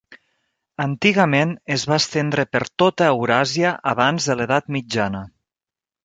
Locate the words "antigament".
0.83-1.51